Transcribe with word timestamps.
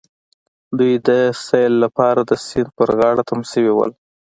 دوی 0.77 0.93
د 1.07 1.09
سيل 1.45 1.73
لپاره 1.83 2.21
د 2.29 2.31
سيند 2.47 2.69
په 2.77 2.83
غاړه 2.97 3.21
تم 3.29 3.39
شوي 3.51 3.71
وو. 3.73 3.85